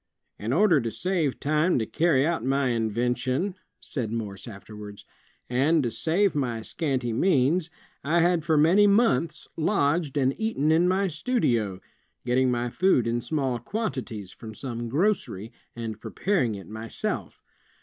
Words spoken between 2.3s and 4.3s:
my invention," said